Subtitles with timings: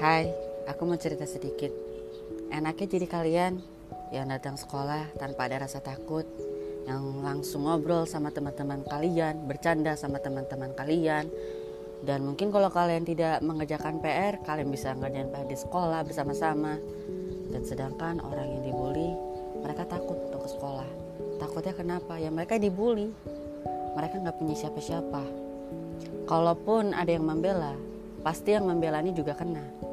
[0.00, 0.32] Hai,
[0.64, 1.68] aku mau cerita sedikit.
[2.48, 3.60] Enaknya jadi kalian
[4.16, 6.24] yang datang sekolah tanpa ada rasa takut,
[6.88, 11.28] yang langsung ngobrol sama teman-teman kalian, bercanda sama teman-teman kalian.
[12.00, 16.80] Dan mungkin kalau kalian tidak mengerjakan PR, kalian bisa ngerjain PR di sekolah bersama-sama.
[17.52, 19.12] Dan sedangkan orang yang dibully,
[19.60, 20.88] mereka takut untuk ke sekolah.
[21.36, 22.16] Takutnya kenapa?
[22.16, 23.12] Ya mereka dibully.
[24.00, 25.28] Mereka nggak punya siapa-siapa.
[26.24, 27.76] Kalaupun ada yang membela,
[28.24, 29.89] pasti yang membela ini juga kena.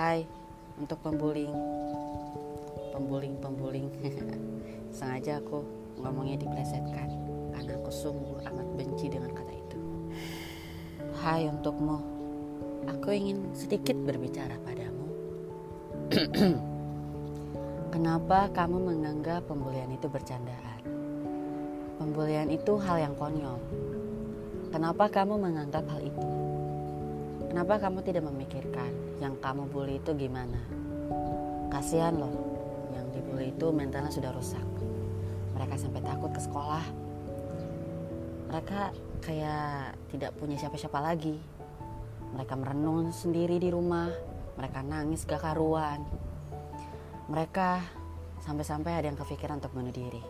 [0.00, 0.24] Hai,
[0.80, 1.52] untuk pembuling,
[2.96, 3.92] pembuling, pembuling.
[4.96, 5.60] Sengaja aku
[6.00, 7.12] ngomongnya diplesetkan
[7.52, 9.80] karena aku sungguh amat benci dengan kata itu.
[11.20, 12.00] Hai untukmu,
[12.88, 15.04] aku ingin sedikit berbicara padamu.
[17.92, 20.80] Kenapa kamu menganggap pembulian itu bercandaan?
[22.00, 23.60] Pembulian itu hal yang konyol.
[24.72, 26.39] Kenapa kamu menganggap hal itu?
[27.50, 30.54] Kenapa kamu tidak memikirkan yang kamu bully itu gimana?
[31.66, 32.30] Kasihan loh,
[32.94, 34.62] yang dibully itu mentalnya sudah rusak.
[35.58, 36.86] Mereka sampai takut ke sekolah.
[38.54, 38.94] Mereka
[39.26, 41.42] kayak tidak punya siapa-siapa lagi.
[42.38, 44.14] Mereka merenung sendiri di rumah.
[44.54, 46.06] Mereka nangis gak karuan.
[47.26, 47.82] Mereka
[48.46, 50.22] sampai-sampai ada yang kepikiran untuk bunuh diri.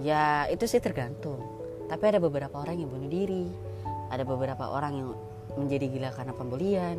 [0.00, 1.44] Ya itu sih tergantung.
[1.92, 3.52] Tapi ada beberapa orang yang bunuh diri.
[4.08, 5.10] Ada beberapa orang yang
[5.58, 6.96] menjadi gila karena pembulian.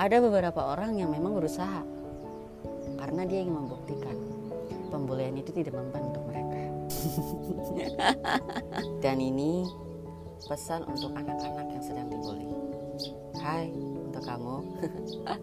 [0.00, 1.84] Ada beberapa orang yang memang berusaha
[2.96, 4.16] karena dia ingin membuktikan
[4.88, 6.60] pembulian itu tidak mempan untuk mereka.
[9.04, 9.66] Dan ini
[10.46, 12.48] pesan untuk anak-anak yang sedang dibully.
[13.40, 13.72] Hai
[14.06, 14.56] untuk kamu.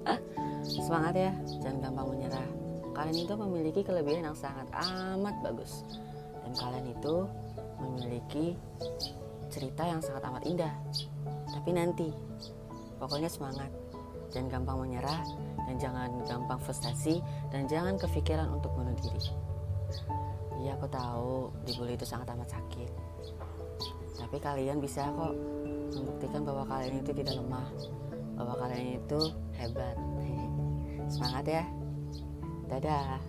[0.85, 1.31] Semangat ya,
[1.63, 2.49] jangan gampang menyerah.
[2.93, 5.87] Kalian itu memiliki kelebihan yang sangat amat bagus.
[6.43, 7.15] Dan kalian itu
[7.79, 8.59] memiliki
[9.49, 10.73] cerita yang sangat amat indah.
[11.59, 12.07] Tapi nanti,
[13.03, 13.67] pokoknya semangat.
[14.31, 15.19] Jangan gampang menyerah
[15.67, 17.19] dan jangan gampang frustasi
[17.51, 19.27] dan jangan kepikiran untuk bunuh diri.
[20.63, 22.91] Iya aku tahu dibully itu sangat amat sakit.
[24.23, 25.35] Tapi kalian bisa kok
[25.91, 27.67] membuktikan bahwa kalian itu tidak lemah,
[28.39, 29.19] bahwa kalian itu
[29.59, 29.99] hebat.
[31.11, 31.63] Semangat ya.
[32.71, 33.19] Dadah.